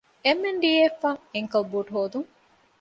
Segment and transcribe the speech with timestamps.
[0.25, 2.29] އެމް.އެން.ޑީ.އެފްއަށް އެންކަލް ބޫޓު ހޯދުން